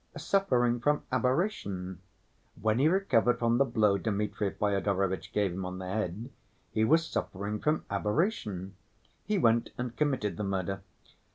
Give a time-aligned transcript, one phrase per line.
[0.17, 1.99] "Suffering from aberration.
[2.59, 6.31] When he recovered from the blow Dmitri Fyodorovitch gave him on the head,
[6.71, 8.73] he was suffering from aberration;
[9.27, 10.81] he went and committed the murder.